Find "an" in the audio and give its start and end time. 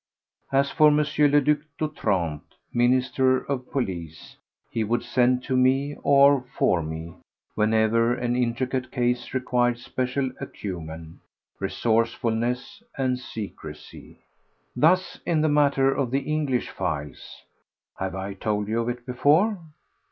8.15-8.35